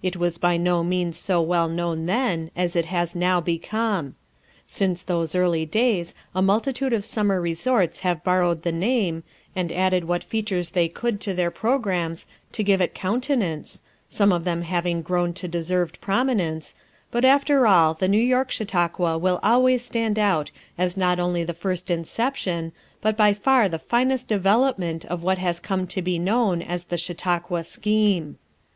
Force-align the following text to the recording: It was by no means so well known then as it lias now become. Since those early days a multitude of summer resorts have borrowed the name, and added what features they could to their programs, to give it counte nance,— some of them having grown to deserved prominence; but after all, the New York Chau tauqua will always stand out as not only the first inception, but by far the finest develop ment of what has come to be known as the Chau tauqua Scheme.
It 0.00 0.16
was 0.16 0.38
by 0.38 0.56
no 0.56 0.84
means 0.84 1.16
so 1.18 1.42
well 1.42 1.68
known 1.68 2.06
then 2.06 2.52
as 2.54 2.76
it 2.76 2.92
lias 2.92 3.16
now 3.16 3.40
become. 3.40 4.14
Since 4.64 5.02
those 5.02 5.34
early 5.34 5.66
days 5.66 6.14
a 6.36 6.40
multitude 6.40 6.92
of 6.92 7.04
summer 7.04 7.40
resorts 7.40 7.98
have 8.06 8.22
borrowed 8.22 8.62
the 8.62 8.70
name, 8.70 9.24
and 9.56 9.72
added 9.72 10.04
what 10.04 10.22
features 10.22 10.70
they 10.70 10.88
could 10.88 11.20
to 11.22 11.34
their 11.34 11.50
programs, 11.50 12.28
to 12.52 12.62
give 12.62 12.80
it 12.80 12.94
counte 12.94 13.36
nance,— 13.36 13.82
some 14.08 14.30
of 14.30 14.44
them 14.44 14.62
having 14.62 15.02
grown 15.02 15.32
to 15.32 15.48
deserved 15.48 16.00
prominence; 16.00 16.76
but 17.10 17.24
after 17.24 17.66
all, 17.66 17.92
the 17.92 18.06
New 18.06 18.22
York 18.22 18.50
Chau 18.50 18.64
tauqua 18.64 19.18
will 19.20 19.40
always 19.42 19.84
stand 19.84 20.16
out 20.16 20.52
as 20.78 20.96
not 20.96 21.18
only 21.18 21.42
the 21.42 21.52
first 21.52 21.90
inception, 21.90 22.70
but 23.00 23.16
by 23.16 23.32
far 23.34 23.68
the 23.68 23.80
finest 23.80 24.28
develop 24.28 24.78
ment 24.78 25.04
of 25.06 25.24
what 25.24 25.38
has 25.38 25.58
come 25.58 25.88
to 25.88 26.00
be 26.00 26.20
known 26.20 26.62
as 26.62 26.84
the 26.84 26.96
Chau 26.96 27.14
tauqua 27.14 27.66
Scheme. 27.66 28.38